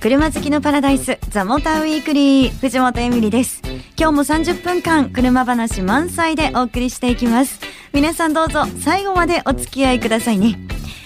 [0.00, 3.60] 車好きのパラダイスザモーターウィークリー藤本エミリです。
[3.98, 7.60] 今日も30分間車話満載でお送りしていきます。
[7.92, 10.58] 皆さんどうぞ最後までお付き合いくださいね。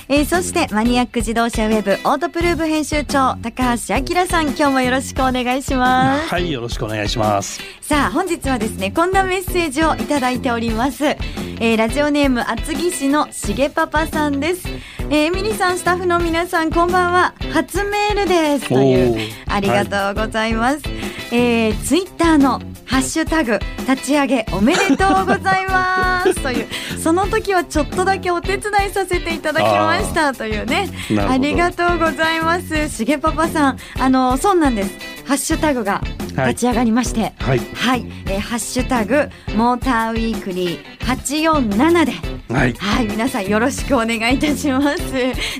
[0.09, 6.29] えー、そしてマニアック自動車ウェブオートプルーブ編集長高橋明さん今日もよろしくお願いします。
[6.29, 7.61] はいよろしくお願いします。
[7.81, 14.69] さあ本日はですねこんなメッセージをいただいております、えー、ラジオネーム厚木市のしげパパさんです。
[14.99, 17.35] えー、エミリさんスタッフの皆さんこんばんは。
[17.53, 18.69] 初メールです。
[18.69, 20.95] というありがとうございます、はい、
[21.33, 23.59] えー、ツイッターのハッシュタグ
[23.89, 26.35] 立ち上げおめでとうございます。
[26.43, 26.67] という
[27.05, 30.89] その時はちょっとだけお手伝いさせていただきましたというね。
[31.29, 32.89] ありがとうございます。
[32.89, 34.99] しげパパさんあのそうなんです。
[35.27, 37.35] ハッシュタグが立ち上がりまして。
[37.41, 42.13] はい、はい、えー、ハッシュタグモーターウィークリー847で。
[42.55, 45.13] はい、はい、皆さんよろしくお願いいたします。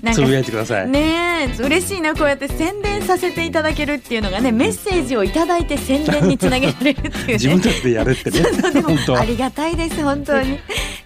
[0.03, 0.89] なんかつぶやいてください。
[0.89, 8.41] ね嬉しいなこうやって宣伝させていただけるっていうのがねメッセージをいただいて宣伝につなげられるっていう、ね、 自分たちでやるってね。
[8.81, 10.59] 本当ありがたいです本当に。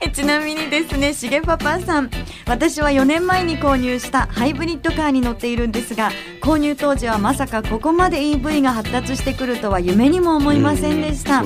[0.09, 2.11] えちなみにですねしげパパさん
[2.47, 11.45] 私は4年前に購入したハイブリッドカーに乗っているんですが購入当時はまさかここまで EV が発達してくるとは夢にも思いませんでした。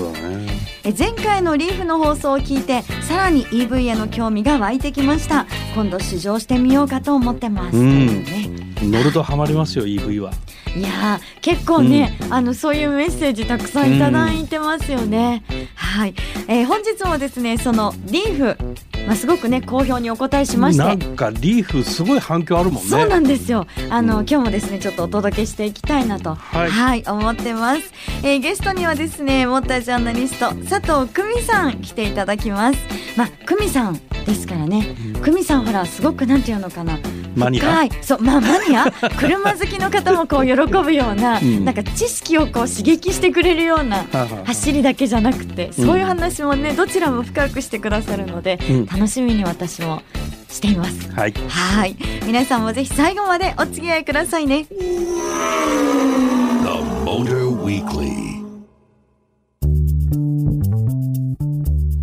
[0.85, 5.47] え前回のリーフの放送を聞いてさらに EV への興味が湧いてきました。
[5.75, 10.33] 今度試乗してみようかと思ってます、うん、ね、乗るとハマりますよ EV は。
[10.75, 16.15] いや結構ね、うん、あのそういうメッセージたくさんいただいてますよね、うん、はい、
[16.49, 20.85] えー、本日もですねそのリーフまあ、すごくね好評にお答えしまして。
[20.85, 22.89] なんかリーフすごい反響あるもんね。
[22.89, 23.67] そうなんですよ。
[23.91, 32.79] あの、うん、今日もですねちょっとお届けしていきたいなとはい、はい、思ってます、えー、ゲストにはですねモータージャーナリスト佐藤久美さん来ていただきます。
[33.17, 34.95] まあ久美さんですからね。
[35.25, 36.99] 久美さんほらすごくなんていうのかな
[37.35, 37.89] マニア？
[38.03, 38.91] そうまあマニア？
[39.19, 44.05] 車好きの方もこう喜ぶような、うん、なんか知識をこう刺激してくれるような
[44.45, 50.03] 走りだけじゃなくて、そういう話もねどちらも深くしてくださるので、うん、楽しみに私も
[50.49, 51.11] しています。
[51.13, 51.35] はい。
[51.49, 51.97] はい。
[52.27, 54.67] 皆さんもぜひ最後までお付き合いくださいね。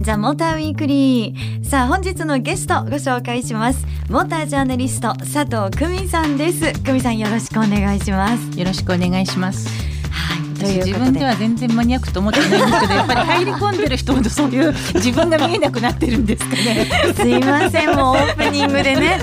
[0.02, 1.50] ザ・モーターウィークリー。
[1.64, 6.74] さあ本日のゲストご紹介しますモータージャーナリスト佐藤久美さんです。
[6.82, 8.60] 久美さんよろしくお願いします。
[8.60, 9.70] よろしくお願いします。
[10.12, 16.88] はい自分では全然マニアックと思ってないんですけどやっぱり入り込んでる人ほどそういう 自分が見えなくなってるんですかね。
[17.16, 19.22] すいませんもうオープニングでね。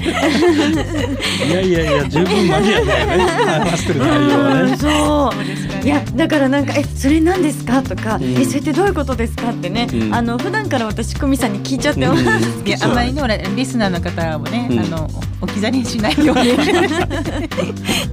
[1.47, 3.25] いやいやいや十分マニアだよね。
[3.59, 4.77] 話してる内容はね。
[4.77, 7.83] そういやだからなんかえそれ何ですか？
[7.83, 9.51] とか、うん、えそれってどういうことですか？
[9.51, 15.09] ってね、うん、あの普段から私久美さんに聞いちゃってます、うん、いやあまりねほらリスナーの方もね、あの
[15.41, 16.57] 置き去りにしないように。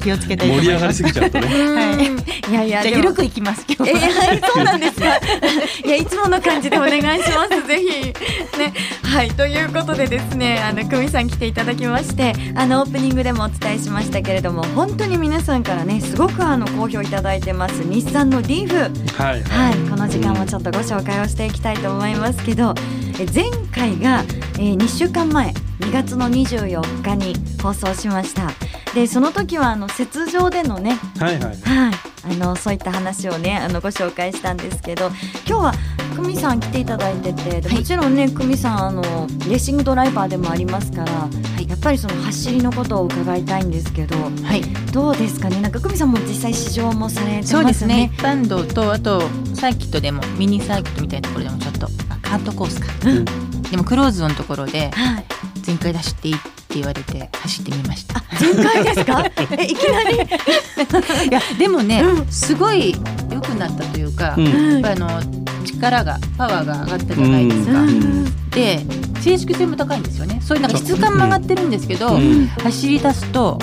[0.02, 1.48] 気をつけたいと思います盛り上がりすぎちゃうとね。
[1.48, 2.52] はい。
[2.52, 5.06] いやいやじゃあ緩くいきます今日えはいそうなんですか？
[5.88, 8.14] いやいつもの感じでお願いします ぜひ。
[8.60, 8.74] ね。
[9.04, 17.84] はいということでですねあの久美さん来ていただきましてあのオープニングでもお伝えしましたけれども本当に皆さんからねすごくあの好評いただいてます。
[17.84, 18.76] 日産のリーフ。
[19.22, 22.74] はい、はい、この時間もちょっとご紹介をしていきたいと思いますけど
[23.20, 24.24] え前回が、
[24.56, 25.54] えー、2週間前。
[25.80, 28.52] 2月の24日に放送しました。
[28.94, 31.58] でその時はあの雪上でのねはいはい、はい、
[32.26, 35.08] あのそういった話をねあのご紹介したんですけど
[35.48, 35.74] 今日は
[36.16, 41.28] 久美さん来ていただいてて、はい、もちろんね久美さんあのレーシングドライバーでもありますから、
[41.84, 44.62] ぱりその走りのことを伺いたいんですけど、はい、
[44.92, 45.60] どうですかね？
[45.62, 47.48] なんか久美さんも実際試乗もされてますね。
[47.48, 48.12] そうですね。
[48.14, 49.22] 一般道とあと
[49.54, 51.88] サーキットでもミニサーキットみたいなところでもちょっと
[52.22, 53.26] カートコースか、うん、
[53.64, 55.26] でもクローズのところで、はい。
[55.62, 58.22] 全開で走っていいって言われて走ってみました。
[58.38, 59.24] 全開ですか？
[59.58, 60.16] えいきなり？
[60.18, 60.20] い
[61.32, 62.96] やでもね、うん、すごい
[63.32, 65.22] 良くなったというか、うん、やっぱあの
[65.64, 67.80] 力がパワーが上がったじゃないですか。
[67.82, 68.86] うん、で
[69.24, 70.42] 静粛性も高いんですよね。
[70.42, 72.20] そういうなんか質感も上がってるんですけど、
[72.62, 73.58] 走り出すと、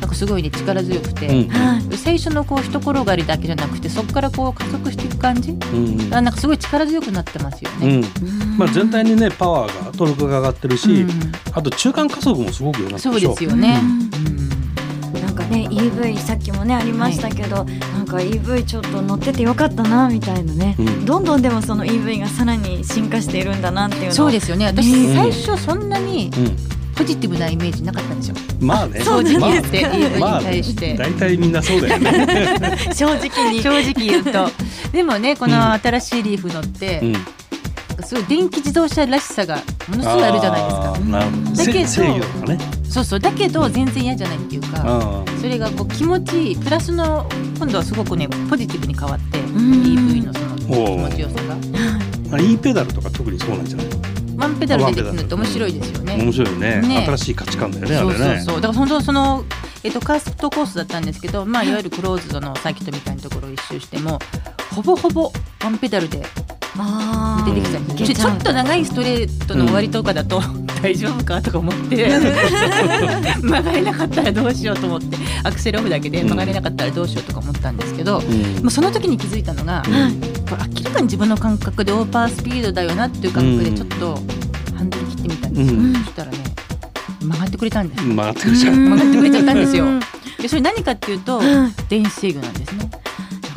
[0.00, 1.48] なんかすごいね力強くて、
[1.96, 8.02] 最初のこう一転がりだけじゃなくてそこからこう加速していく感じ、うん、なんかすごい力強くなってますよね。
[8.58, 11.06] まあ全体にねパワーがトルクが上がってるし、
[11.52, 13.80] あと中間加速もすごくよなそうですよね。
[15.34, 26.30] なんかね EV さっきもねありましたけど、はい、なんか EV ちょっと乗っててよかったなみたいなね、うん、どんどんでもその EV がさらに進化しているんだなっていうのそうですよね私、最初そんなに、
[26.96, 28.36] ポジティブなイメージなかったんですよ。
[28.60, 29.82] まあね、正直言って、
[30.20, 30.94] まあ、EV に対して。
[30.94, 32.78] 大体みんなそうだよね。
[32.94, 33.62] 正直に。
[33.62, 34.48] 正直言うと。
[34.92, 37.02] でもね、この新しいリーフ乗って、
[38.04, 39.56] すごい電気自動車らしさが
[39.88, 40.98] ものすごいあるじゃないですか。
[41.00, 43.20] なるほどだけどそうそう。
[43.20, 49.44] だけど全然嫌じゃないっていうか、あそれがこう気持ちいいプラスの今度はすごくねポジティブに変わって、ん。
[49.44, 51.56] EV のその気持ちよさが。
[52.36, 53.86] あ E ペダルとか特にそうなんじゃない？
[54.36, 56.18] ワンペダルでできるのって面白いですよね。
[56.22, 56.80] 面白いよね。
[56.82, 57.04] ね。
[57.06, 58.24] 新しい価値観だよねあそうれね。
[58.40, 59.44] そうそうだから本当その
[59.82, 61.70] えっとカーストコースだったんですけど、まあい。
[61.72, 64.20] わゆるクローズドのサーキットみたいなところを一周しても
[64.72, 65.32] ほぼほぼ
[65.62, 66.22] ワンペダルで
[66.78, 67.54] あー。
[67.54, 67.84] 出てきちゃう。
[68.14, 70.40] ちゃうちょっと長いストレートの終わりとかだと、
[70.84, 71.96] 大丈夫かとか思って。
[73.40, 75.16] 曲がれなかったらどうしようと思って。
[75.42, 78.62] アクセルオフだけで曲がれなかったらどうしようとか思ったんですけど、うん。
[78.62, 84.22] もうその時に気づいたのが、これ明らかに自分の感覚でオーバースピードだよなっていう感覚でちょっと
[84.76, 85.94] ハンドル切ってみたんですよ、うん。
[85.94, 86.38] そしたらね
[87.22, 88.58] 曲がってくれたんです曲がってくれ
[89.30, 89.84] ちゃったんですよ。
[89.86, 90.00] うん。
[90.38, 91.72] でそれ何かっていうとうん。
[91.88, 92.78] 電子制御なんですね。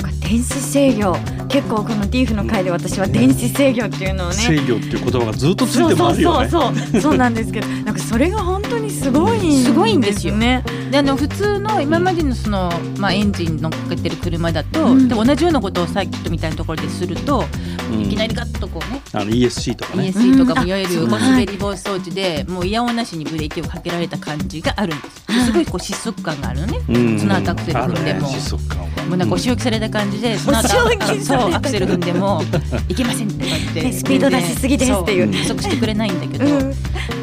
[0.01, 1.17] なんか電子制御
[1.49, 6.49] 結構このディーフの回で私は電子制御っていうのをね制御っていう言葉がずっとついてそうそう回るよね。
[6.49, 10.63] そうそうそうなんですけどなんかそれが本当にすごいすごいんですよね。
[10.91, 15.07] であの普通の今までのその、まあ、エンジン乗っかけてる車だと、うん。
[15.07, 17.43] で同じようなことをサーキットみたいなところですると、
[17.91, 18.01] うん。
[18.01, 20.09] いきなりガッとこうねあの ESC とかね。
[20.09, 20.59] ESC とかうん。
[20.59, 25.27] もいわゆるあそうゴスベリ防止装置でもうイヤオンなしにブレーキをかけられた感じがあるんです。
[25.27, 27.19] ですごいこう失速感があるのね、うん。
[27.19, 28.87] その後アクセル踏んでもね失速感は。
[29.07, 31.53] もうなんかお仕置きされた感じで、その後お仕置きされたそう。
[31.53, 32.41] アクセル踏んでも
[32.89, 35.33] いけませんって感じで、ねスピード出しすぎですっていう。
[35.33, 36.73] そ加速してくれないんだけど、うん。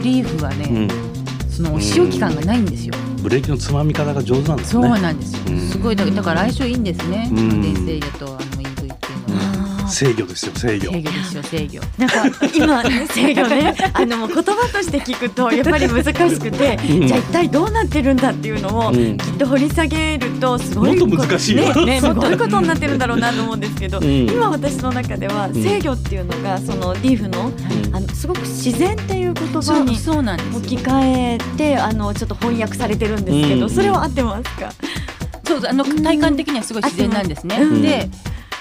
[0.02, 0.88] リーフはね、うん。
[1.54, 5.60] そのお仕置き感がないんですよ、ブレーキのつまみ方が上手なんですそうねなんですよ、うん。
[5.68, 7.62] すごいだだから相性いいんですね、うん。
[7.62, 8.53] 電制御とあの
[9.94, 10.86] 制御ですよ制御。
[10.86, 11.80] 制御ですよ制御。
[11.98, 13.74] なんか今ね制御ね。
[13.94, 17.06] あのもう言葉として聞くとやっぱり難しくて、うん。
[17.06, 19.16] じゃあ一体どうなってるんだっていうのを、うん。
[19.16, 24.28] きっと掘り下げるとすごいもっと難しいよねねすごいことになってるんだろうなと思うんですけど、うん。
[24.28, 25.54] 今私の中ではん。
[25.54, 27.52] 制御っていうのがそのディーフの
[27.86, 27.96] うん。
[27.96, 33.70] あのすごく自然っていう言葉にそうなんです置よき換えてあのちょっと翻訳されてるんですけど、うん。
[33.70, 34.72] それは合ってますか？
[35.46, 37.82] そうあの体感的にはすごい自然なんですね、うん。
[37.82, 38.08] で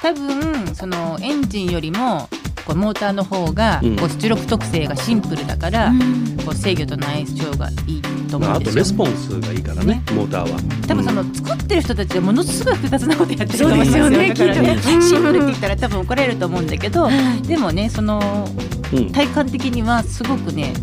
[0.03, 2.27] 多分そのエンジンよりも
[2.65, 3.95] こうモーターの方がうん。
[3.95, 6.37] こう出力特性がシンプルだから、うん。
[6.45, 8.83] こう制御との相性がいいと思まあ、うんですよ。
[8.83, 10.59] あとレスポンスがいいからねモーターは。
[10.87, 14.03] 多分その作ってる人たちはものすごい複雑なことやってると思いますよ。
[14.03, 17.09] そうですよねだからねきっとねシンプルって言ったら多分怒られると思うんだけど
[17.47, 18.47] でもねその
[18.93, 19.11] うん。
[19.11, 20.73] 体感的にはすごくね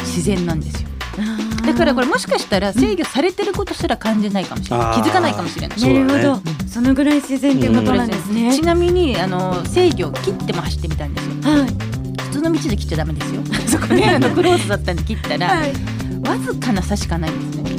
[0.00, 0.88] 自然なんですよ
[1.66, 5.02] だからこれもしかしたら制御されてることすら感じないかもしれない、あー。
[5.02, 5.80] 気づかないかもしれない。
[5.80, 8.54] なるほど、そのぐらい自然っていうことなんですね。
[8.54, 11.34] ちなみにあの制御を切っても走ってみたんですよ。
[11.42, 12.22] はい。
[12.22, 13.42] 普通の道で切っちゃダメですよ。
[13.66, 15.72] そこねあのクローズだったんで切ったら、はい。
[16.28, 17.76] わずかな差しかないんですね。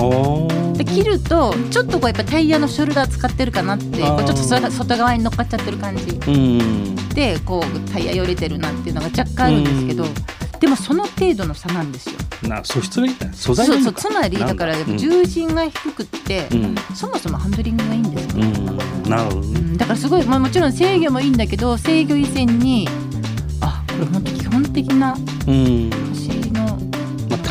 [0.73, 6.03] で切るとちょっとこうやっぱタイヤのショルダー使ってるかなってこうちょっとそ外側に乗っかっちゃってる感じ。
[6.27, 6.95] うん。
[7.13, 10.09] でこうタイヤよれてるなっていうのが若干あるんですけど、うん
[10.59, 12.15] でもその程度の差なんですよ。
[12.47, 13.79] な素質がいい素材そうが。
[13.79, 14.55] いいのかそうつまりだ。
[14.55, 16.75] から重心が低くって、うん。
[16.95, 19.77] そもそもハンドリングがいいんですよ、うん、なるほどうねん。
[19.77, 22.87] だからすごい、まあ、もちろん制御もいいんだけど制御以前に
[23.61, 25.13] あこれ本当基本的な
[25.47, 26.36] うん、走り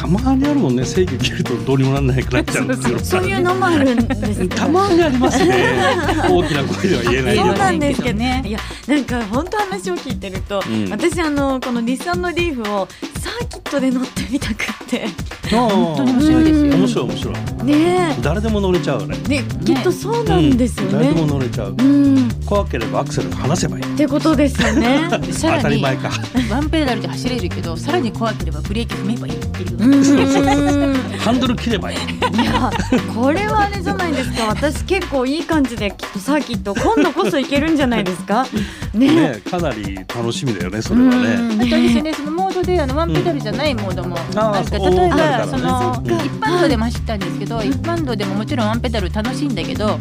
[0.06, 0.84] たまにあるもんね。
[0.84, 3.24] 制御切るとどうにもなんなくなっちゃうんですよそう。
[3.24, 4.48] いうのもあるんですね。
[4.48, 5.74] たまにありますね。
[6.30, 8.42] 大きな声では言えないそうなんですけどね。
[8.46, 10.88] いやなんか本当話を聞いてると、うん。
[10.90, 12.86] 私あのこの日産のリーフを
[13.18, 15.06] サーキットで乗ってみたくって
[15.50, 16.76] 本当に面面白いですよ。
[16.76, 17.34] 面白い面白い。
[17.66, 19.16] ね誰でも乗れちゃうよね。
[19.28, 21.32] えできっとそうなんですよ誰でもね。
[21.32, 21.74] 乗れちゃう。
[21.76, 23.94] うん、怖ければアクセル離せばいい。
[23.94, 25.08] ってことですよね。
[25.32, 26.10] さ当たり前か。
[26.50, 29.76] ワンペダルで走れるけどさらに怖ければブレーキ踏めばいいっていう。
[29.78, 30.94] うん。
[31.18, 31.96] ハンドル切ればいい。
[31.96, 32.70] いや
[33.14, 34.46] これはあれじゃないですか。
[34.48, 38.46] 私結構いい感じできっとサーキット今度こそ行けるんじゃないですか。
[38.94, 39.14] ね。
[39.14, 41.34] ねかなり楽しみだよねそれはね。
[41.34, 41.62] うん。
[41.62, 49.98] あとですね、そのモードであのワンペダルじゃないモードもあーあるか例えばその一般道でも走ったんですけど、一般道でももちろんワンペダル楽しいんだけど、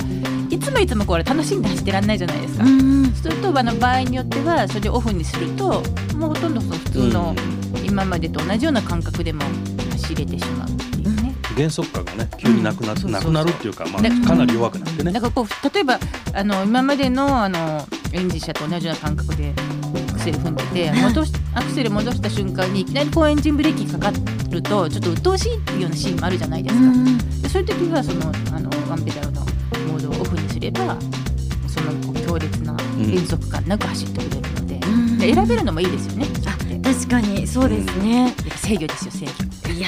[0.50, 2.63] いつもいつもこれ楽しんで走ってらんないじゃないですか。
[2.63, 5.81] うんそうするとあの場合によってはそれでオフにすると
[6.15, 7.35] もうほとんどその普通の
[7.83, 9.41] 今までと同じような感覚でも
[9.91, 10.67] 走れてしまう。
[11.55, 13.12] 減速感がね急になくな,、うん。
[13.12, 15.12] なくなるっていうか、まであ、かなり弱くなってね。
[15.12, 16.00] だからこう例えば
[16.33, 19.53] あの今までのあのエンジン車と同じような感覚で
[20.25, 24.12] セル踏んでて戻しアクセル戻した瞬間にいきなりこうエンジンブレーキかか
[24.50, 26.82] るとちょっと鬱陶しいっていうようなシーンもあるじゃないですか。
[27.44, 29.41] でそういう時はそのあのワンペダルの
[29.88, 30.98] モードをオフにすれば
[31.67, 36.25] そのこう強烈な減速感なく走ってくれるので,、うんで選べるのもいいですよね。
[36.95, 39.73] 確かにそうですね、制御ですよ制御。
[39.73, 39.87] いや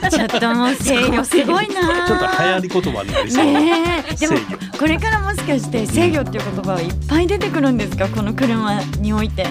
[0.00, 2.06] ーちょっともう制御すごいなー。
[2.06, 4.14] ちょっと流行り言葉になりそう、ねえ。
[4.16, 4.34] でも
[4.78, 8.08] これからもしかして制御っていう言葉はいっぱい出てくるんですか？
[8.08, 9.46] この車において。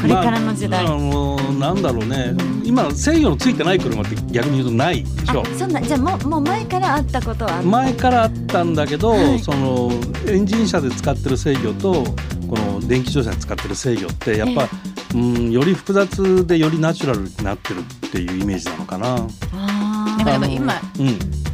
[0.00, 5.44] これからの時代、まあ、あのなんだろうね、今制御のついてない車って逆に言うとないでしょ。
[5.56, 9.92] そんなじゃあもうもう前からあったことは前からあったんだけど、はい、その
[10.26, 12.02] エンジン車で使ってる制御と
[12.48, 14.81] この電気自動車で使ってる制御ってやっぱ、えー、
[15.14, 19.16] うんより複雑でよりナチュラルになってるっていうイメージなのかな。
[20.18, 21.06] だから今、うん、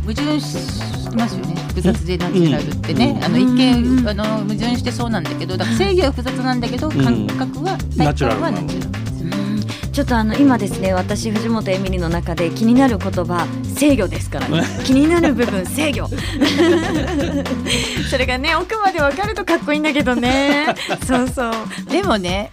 [0.03, 1.55] 矛盾してますよね。
[1.69, 8.98] 複雑でナチュラルってね、うん、あの一見あの矛盾してそうなんだけどだから制御は複雑なんだけど、感覚はナチュラルはナチュラル。
[9.99, 16.07] ちょっとあの今ですね私藤本エミリの中で気になる言葉制御ですから、ね、 気になる部分制御。
[18.09, 20.73] それがね奥まで分かるとかっこいいんだけどね。
[21.05, 21.53] そうそう。
[21.91, 22.53] でもね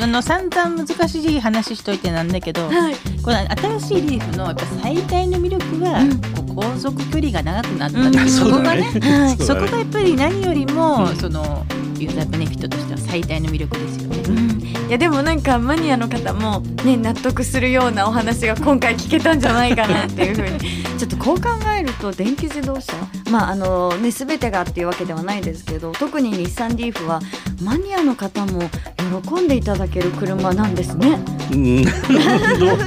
[0.00, 3.38] あの散々難しい話しといてなんだけど、はい、この
[3.78, 7.98] 新しいリーフのやっぱ最大の魅力は、うん、こう航続距離が長くなった。
[8.06, 11.66] っていう、うん、 そこがね、はい、そこがやっぱり何よりも、うん、その
[12.04, 14.54] ユーザーベネフィットとしては最大の魅力ですよね。
[14.88, 22.92] いやでもなんかマニアの方もね納得するようなお話が今回聞けたんじゃないかなっていうふうにちょっとこう考えると電気自動車
[23.30, 27.20] まああのね全てがっていうわけではないですけど特に日産リーフは
[27.62, 28.60] マニアの方も
[29.24, 31.18] 喜んでいただける車なんですね。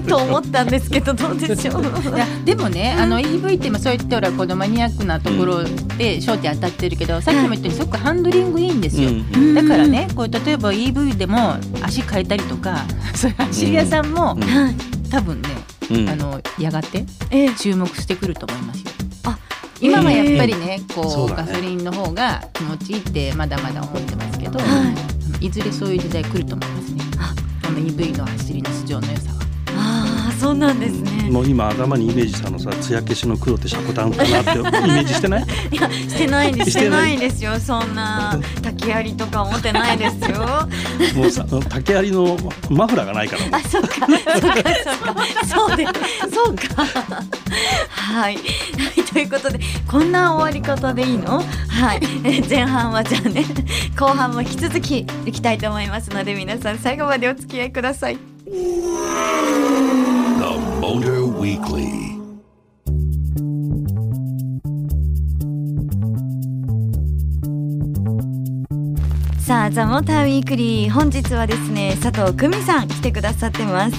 [0.07, 1.83] と思ったんですけどどうでしょう。
[1.83, 9.11] いやでもねあの EV って今そういったらこのマニアックなところで焦点当たってるけど、さっきも言ったようにすごくハンドリングいいんですよ。
[9.53, 12.85] だからねこう例えば EV でも足変えたりとか
[13.15, 14.39] そういう走り屋さんも、うん、
[15.09, 15.49] 多分ね、
[15.91, 17.05] うん、あのやがて
[17.57, 18.91] 注目してくると思いますよ。
[19.25, 19.37] あ
[19.79, 24.65] 今はやっぱりね、こう、ね、ガソリンの方が気持ちいいってまだまだ思ってますけど、は
[25.39, 26.67] い、いずれそういう時代来ると思い
[27.71, 27.91] ますね。
[27.91, 29.37] この EV の走りの素性の良さは。
[30.39, 35.43] そうなんですね、もう今頭にイメージしたのさ艶消しの黒ってシャコタンかなってイメージしてない？
[35.71, 36.71] いやしてないです。
[36.71, 38.39] してないですよそんな
[38.87, 40.39] 竹槍とか思ってないですよ。
[41.15, 42.37] もうさ竹槍の
[42.69, 43.57] マフラーがないから。
[43.57, 43.89] あそうか。
[43.89, 44.55] そうかそう
[45.13, 45.15] か。
[45.45, 45.85] そうで
[46.33, 46.85] そうか。
[47.89, 48.37] はい。
[49.11, 51.43] ということでこんな終わり方でいいの？
[51.67, 52.01] はい。
[52.47, 53.43] 前半はじゃあね
[53.99, 58.17] 後半も引き続きいきたいと思いますので皆さん最後までお付き合いください。
[60.79, 62.16] Motor Weekly
[69.47, 73.95] さあ、ザ・モーターウィークリー本日はですね佐藤久美さん来てくださってます。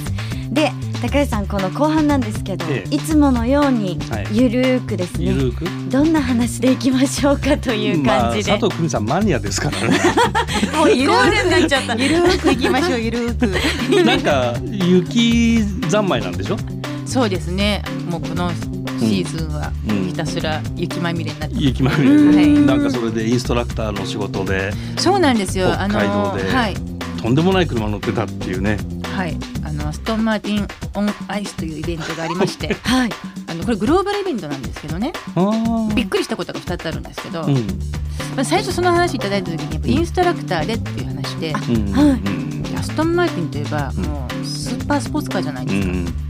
[0.52, 3.98] で高橋さんこの後半なんですけど、ええ、いつものように
[4.30, 5.64] ゆるくですね、ゆるく？
[5.90, 9.98] どんな話でいきましょうかという感じで、まあ、佐藤久美さんマニアですからね。
[10.76, 11.94] もうイコールになっちゃった。
[11.94, 13.46] ゆるくいきましょうゆるく。
[14.04, 16.58] なんか雪三昧なんでしょ？
[17.06, 17.82] そうですね。
[18.10, 18.50] もうこの
[18.98, 19.70] シーズンは
[20.06, 25.68] ひたすら雪まみれになって、うん、雪まみれ、はい、なんかそれでインストラクターの仕事でそうなんですよ。
[25.72, 26.74] 北海道で、はい、
[27.20, 28.78] とんでもない車乗ってたっていうね。
[29.14, 29.36] はい。
[29.64, 32.74] あのストンマーティンオンアイスというイベントがありまして。
[32.84, 33.10] はい。
[33.48, 35.12] あのこれグローバルイベントなんですけどね。
[35.94, 42.16] びっくりしたことが2つあるんですけど、うん、まあ、最初その話いただいた時にやっぱインストラクターでっていう話で、うん、は
[42.74, 45.92] い、アストンマーティンといえばもうスーパースポーツカーじゃないですか。
[45.92, 46.27] うん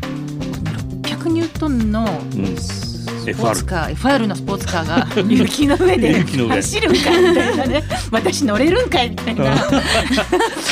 [1.18, 7.84] 100ニュートンのスポーツカー、FR のスポーツカーが 雪の上で走るんかいみたいなね。
[8.12, 9.56] 私乗れるんかいみたいな。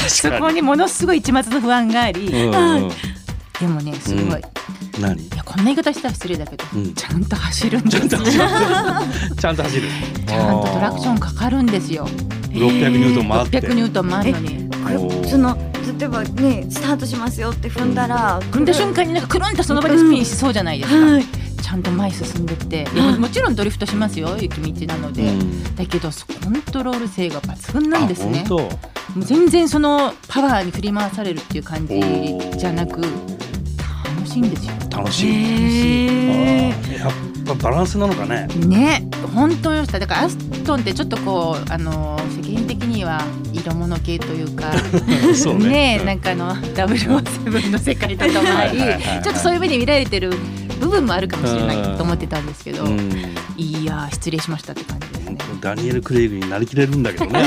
[0.08, 4.42] そこにものすごい一抹の不安があり、でもねすごい。
[5.00, 5.20] 何？
[5.20, 8.08] いやこんな言い方したら失礼だけど、うん、ちゃんと走るんですよ。
[8.08, 9.88] ちゃんと走る。
[10.26, 12.08] ちゃんと トラクションかかるんですよ。
[12.52, 13.60] 600ニュートン回って。
[13.60, 14.66] 600ニュートン回るのに。
[15.28, 15.58] その
[15.98, 21.24] 例えばねスタートしますよって踏んだら、踏んだ瞬間になんかくるんとその場でスピンしそうじゃないですか、うんはい、
[21.62, 22.86] ちゃんと前進んでって。
[22.90, 28.44] ももちろんドリフトしますよ雪道なので、うん、だけどコントロール性が抜群なんですね。
[28.48, 28.68] も
[29.16, 32.00] う全然そのパワーに振り回されるっていう感じ
[32.58, 34.72] じゃなく楽しいんですよ。
[34.90, 35.46] 楽しい。
[35.50, 36.98] 楽しい。
[36.98, 37.12] やっ
[37.46, 38.46] ぱバランスなのかね。
[38.66, 39.84] ね本当よ。
[39.84, 40.36] しただからアス
[40.66, 44.72] トンってちょっとこうあの世間的には色物系というか
[45.58, 45.98] ね。
[45.98, 48.78] ねなんかあの 007の世界とかもあり
[49.22, 50.34] ちょっとそういう目で見られてる
[50.80, 52.84] 部分もあるかもしれないと思ってたんですけど、
[53.56, 55.38] いや失礼しましたって感じですね。
[55.60, 57.42] ダニエル・クレイグになりきれるんだけどね。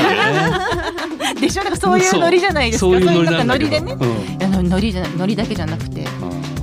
[1.40, 1.64] でしょ？
[1.64, 2.92] なんかそういうノリじゃないですか。
[2.92, 3.00] そう。
[3.00, 3.96] いうノリでね、
[4.42, 6.08] あのノリじゃノリだけじゃなくて、ち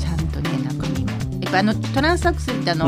[0.06, 1.10] ゃんとね中身も。
[1.40, 2.86] やっぱあのトランスアクセルってあの、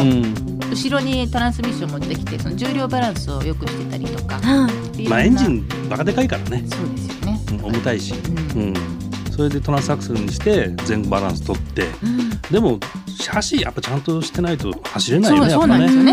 [0.70, 4.40] 後ろにトランスミッション持ってきてその重量バランスを良くしてたりとか、
[5.08, 6.64] まあエンジンバカでかいからね。
[6.68, 8.14] そうですよね、重たいし、
[8.56, 8.74] うん。
[9.30, 11.86] それでトランスアクセルにして前後バランス取って、
[12.50, 16.12] でもシャシーやっぱちゃんとしてないと走れないよねそうなんですよね。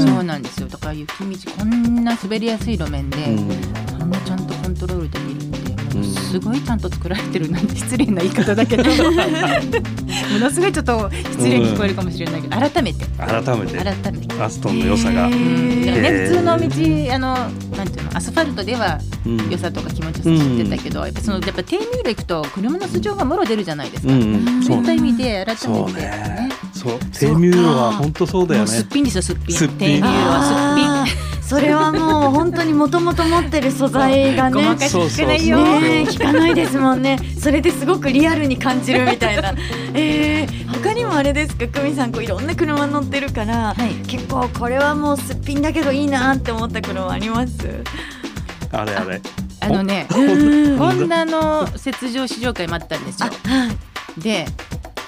[0.00, 0.68] そうなんですよ。
[0.68, 4.10] だから雪道こんな滑りやすい路面で、そん。
[4.10, 5.18] なちゃんとコントロールで
[6.26, 8.84] すごいちゃんと作られてるなんて失礼な言い方だけど。
[8.84, 13.04] ものすごいちょっと失礼に聞こえるかもしれないけど、改めて。
[13.16, 13.78] 改めて。
[13.78, 14.42] 改めて。
[14.42, 15.86] アストンの良さが、へー。
[15.86, 17.34] だからね、普通の道あの
[17.76, 19.50] なんていうのアスファルトではうん。
[19.50, 24.12] 良さとか気持ちを知ってたけど、やっぱそのやっぱ低入路行くと車の素性がもろ出るじゃないですか。
[24.12, 24.62] うんうん。
[24.62, 24.78] そう。
[24.78, 25.56] いった意味で改めて。
[25.56, 26.48] そうね。
[26.72, 26.98] そう。
[27.12, 28.68] 低ミューロは本当そうだよね。
[28.68, 29.56] すっぴんですよすっぴん。
[29.56, 29.78] すっぴん。
[29.78, 31.25] 低入路はすっぴん。
[31.48, 35.58] それはもう本当にもともと持ってる素材がねごまかし聞かないよ。
[35.80, 37.18] ねえ聞かないですもんね。
[37.40, 39.54] それですごくリアルに感じるみたいな。
[39.94, 41.68] えー、他にもあれですか？
[41.68, 43.94] 久美さんこういろんな車乗ってるから、はい。
[44.08, 47.52] 結構これはもうすっぴんだけどいいなって思った車あります？
[48.72, 49.20] あれあれ。
[49.60, 53.28] あのね、 うんホンダの雪上試乗会もあったんですよ。
[53.44, 53.68] は
[54.18, 54.20] い。
[54.20, 54.46] で、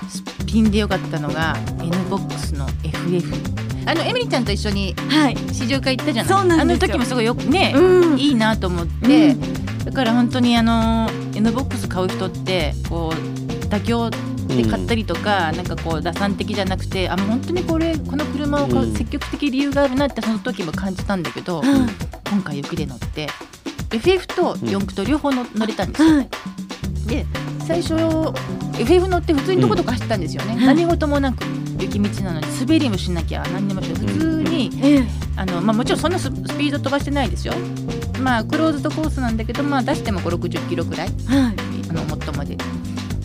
[0.08, 3.57] すっぴんでよかったのが N ボックスの FF。
[3.88, 5.36] あのエミリちゃんと一緒にはい。
[5.52, 6.32] 試乗会行ったじゃない？
[6.32, 8.18] そうなあの時もすごいよくね、うん。
[8.18, 18.94] いいなと思って、うだから本当にあの N ボックス買う人ってこう妥協で買ったりとか、なんかこう打算的じゃなくてあもう本当にこれこの車を買ううん。
[18.94, 21.68] 積極的理由があるなってその時も感じたんだけど、はい。
[22.30, 23.26] 今回雪で乗って
[23.90, 26.16] FF と四駆と両方の乗れたんですよ。
[26.16, 26.28] はい。
[27.06, 27.24] で
[27.66, 27.94] 最初
[28.78, 30.66] FF 乗って普通にどこどこ走ったんですよね、うん。
[30.66, 31.42] 何事もなく
[31.78, 34.14] 雪道なのに滑りもしなきゃ何にもしない。
[34.14, 35.04] 普通に、ええ。
[35.36, 37.54] あのまあ、もちろんそんなススピード飛ばしてないですよ。
[38.20, 41.08] まあクローズドコースなんだけど、まあ、出しても5 6 0キロくらい？
[41.26, 41.56] はい。
[41.90, 42.56] あの最もで。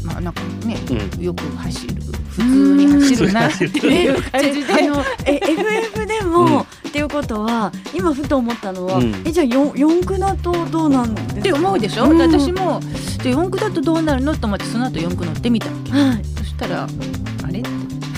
[0.04, 0.78] まあなんかね
[1.18, 1.24] うん。
[1.24, 1.96] よく走る。
[2.30, 4.74] 普通に走るなっていう感じで。
[4.74, 9.24] あのえ FF でも、っていうことは今ふと思ったのは、うん。
[9.26, 11.40] えじゃあ四四駆だとどうなんですか？
[11.40, 12.18] って思うでしょ、うん。
[12.18, 12.80] で私も
[13.24, 14.36] で四駆だとどうなるの？
[14.36, 15.92] と思ってその後四駆乗ってみたわけ。
[15.92, 16.26] はい。
[16.26, 16.88] そしたら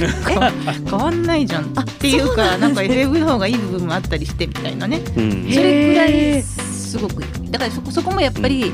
[0.02, 0.08] え
[0.90, 5.02] 変わんないじゃんあっていうかなんんか FF の方がいい部分もあったりしてみたいなね。
[5.16, 8.72] うんそれぐらいすごくだからそこそこもやっぱり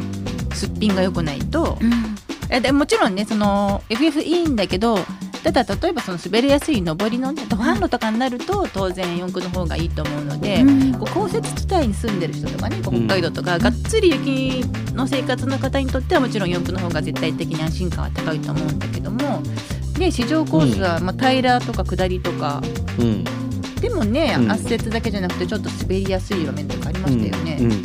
[0.53, 1.77] すっぴんが良くないと。
[1.81, 2.15] うん。
[2.49, 4.99] えでもちろんねその FF いいんだけど
[5.43, 10.93] ただ例えばその滑りやすい上りのねド販路とかになると当然四駆の方がいいと思うので、うん。
[10.93, 19.41] こう降雪地帯に住んでる人とかね北海道とか、がっつり雪の生活の方にとってはもちろん四駆の方が絶対的に安心感は高いと思うんだけども
[20.01, 22.61] で市場コースは、まあ、平らとか下りとか。
[22.99, 23.23] うん
[23.81, 24.51] でもね、うん。
[24.51, 27.71] 圧雪だけじゃなくてちょっと滑りやすい路面とかありましたよね、うん。
[27.71, 27.81] うん。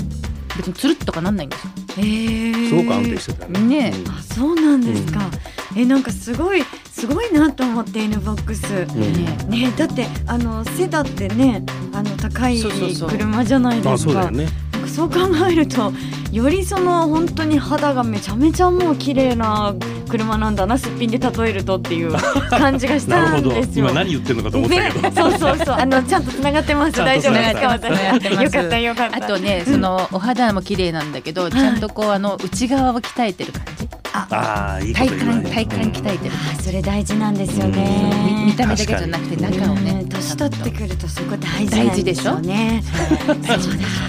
[0.59, 1.73] 別につるっとかなんないんですよ。
[1.97, 2.69] へー。
[2.69, 3.61] すごく安定してたね。
[3.61, 3.95] ね。
[4.05, 4.11] うん。
[4.13, 5.31] あそうなんですか、
[5.75, 8.67] えなんかすごいすごいなと思って N ボックス。
[8.75, 9.13] うん。
[9.15, 9.39] ね。
[9.49, 13.93] ねだってあのセダってねあの高い車じゃないですか。
[13.95, 14.49] あそうだよね
[14.87, 15.19] かそう考
[15.51, 15.93] えると
[16.33, 19.75] よりその本当に肌がめちゃめちゃもう綺麗な
[20.09, 22.13] 車なんだなすっぴんで例えるとっていう
[22.51, 23.85] 感じがしなるほどたんですよ。
[23.87, 26.93] 今何言ってるのかと思ったねけど、 そうそうそうあのちゃんと繋がってます。
[26.93, 28.43] ちゃんと大丈夫ですか繋がってます。
[28.45, 33.89] よかったよかったあとねそのお肌も綺麗なんだけど、ちゃんとこうあの内側を鍛えてる感じ。
[34.13, 34.77] あ。
[34.79, 36.35] あいいこ体幹体幹鍛えてる。
[36.35, 38.13] あそれ大事なんですよね。
[38.41, 40.09] 見見た目だけじゃなくて中をねうん。
[40.09, 42.33] 年取ってくるとそこ大事なんで大事ですしょ？
[42.33, 43.37] よねそう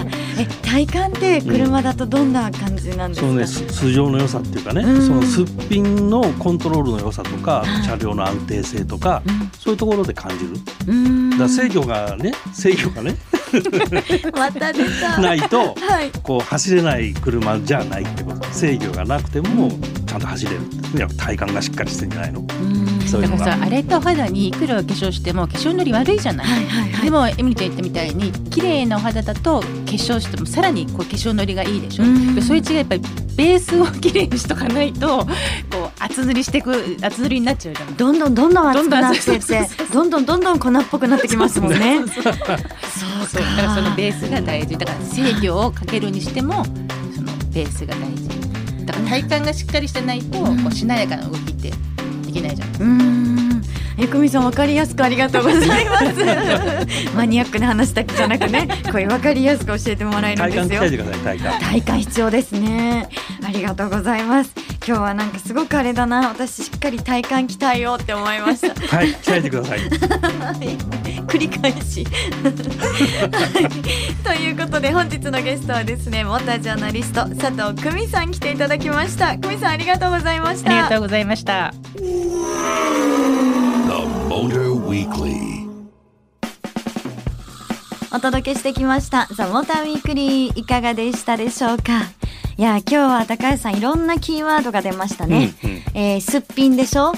[0.09, 5.02] だえ体感って車だとどんな感じなんですか、そのねす素性の良さっていうかね、うん。
[5.02, 7.84] そのすっぴんのコントロールの良さとか、はい。
[7.84, 9.52] 車両の安定性とか、うん。
[9.58, 10.54] そういうところで感じる。
[10.88, 11.38] うん。
[11.38, 13.15] だ制御がね制御がね
[14.36, 15.19] また出た。
[15.19, 16.12] ないとはい。
[16.23, 18.47] こう走れない車じゃないってこと。
[18.51, 19.69] 制御がなくても
[20.07, 20.60] ちゃんと走れる
[20.95, 22.45] やっぱ体幹がしっかりしてんじゃないの？
[23.05, 27.03] そういうだからさ荒れたお肌にいくら化粧しても化粧のり悪いじゃない、はいはいはい。
[27.03, 32.41] でもエミリちゃん言ったみたいに綺麗なお肌だと化粧してもさらにこう化粧のりがいいでしょ、うん。
[32.41, 33.01] そういう違いやっぱり
[33.36, 35.25] ベースを綺麗にしとかないとこ
[35.86, 37.93] う厚塗りしていく厚塗りになっちゃうじゃない。
[37.93, 41.99] どんどんどんどん熱くなってってどんどんどんどん粉っぽくなってきますもんね。
[42.07, 44.77] そうそうだからそのベースが大事。
[44.77, 46.63] だから制御をかけるにしても
[47.15, 48.27] そのベースが大事。
[48.85, 50.63] だから体幹がしっかりしてないと、うん。
[50.63, 51.71] こうしなやかな動きって
[52.25, 52.69] できないじゃん。
[52.69, 53.37] うーん。
[53.97, 56.05] ゆくみさんわかりやすくありがとうございます。
[57.15, 60.63] マニアックな話だけじゃなくねこういうわかりやすく教えてもらえるんですよ。
[60.63, 61.65] 体幹鍛えてください体幹。
[61.65, 63.09] 体感必要ですね。
[63.43, 64.51] ありがとうございます
[64.88, 66.30] 今日はなんかすごくあれだな。
[66.30, 68.73] 私しっかり体感鍛えようって思いました。
[68.95, 69.80] はい鍛えてください。
[71.28, 72.06] 繰り返し。
[72.06, 72.50] は
[73.60, 74.23] い。
[74.23, 79.36] ということで本日のゲストはですね元ジャーナリスト佐藤久美さん来ていただきました。
[79.38, 81.73] 久美さんありがとうございましありがとたうございました。
[81.95, 82.02] The
[84.30, 85.67] Motor Weekly.
[88.13, 92.04] お届けしてきましたザ・モーターウィークリーいかがでしたでしょうか？
[92.57, 95.77] いや今日は高橋さんいろんなキーワードが出ましたね、うんうん。
[95.93, 97.13] えーすっぴんでしょ？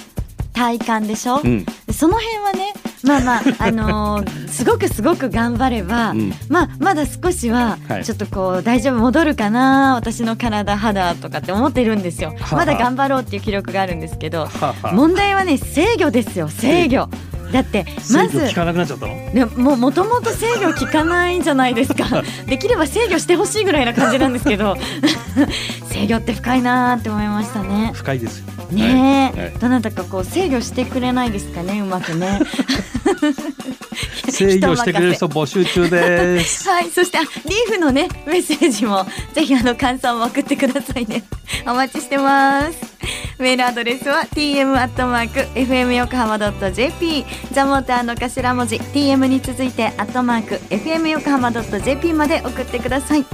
[0.51, 1.63] 体感でしょ、うん。
[1.63, 2.73] でその辺はね
[3.03, 9.93] まあまあ あのー、すごくすごく頑張れば、うん、まあまだ少しはちょっとこう大丈夫戻るかな？
[9.95, 12.35] 私の体肌とかって思ってるんですよ。
[12.51, 14.49] まだ頑張ろうっていう記録があるんですけど、
[14.91, 17.07] 問題はね制御ですよ制御。
[17.51, 19.75] だってまず効かなくなっちゃったの？
[19.77, 22.23] もともと制御効かないんじゃないですか？
[22.47, 24.75] できれば制御してほしいぐらいな感じなんですけど。
[25.89, 27.91] 制御って深いなって思いましたね。
[27.93, 32.39] 深いですよね、はいはい、どなたかこう制御してくれないですかねうまくね
[34.29, 36.67] 制御してくれる人募集中です。
[36.69, 41.23] はい、そしてあリーフのねメッセージもぜひあの感想を送ってくださいね。
[41.67, 42.77] お待ちしてます。
[43.39, 53.25] メールアドレスは tm アットマーク fm 横浜ドット jp ザモーターの頭文字 tm に続いてアットマーク fm 横浜ドット jp まで送ってください。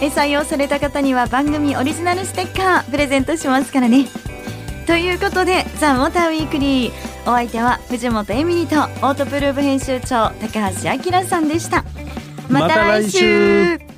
[0.00, 4.06] 採用された方には番組オリジナルステッカープレゼントしますからね。
[4.90, 6.92] ということで「ザ・モーターウィークリー。
[7.22, 11.84] お相手は藤本恵美里とオートプルーブ編集長高橋明さんでした。
[12.48, 13.89] また来週。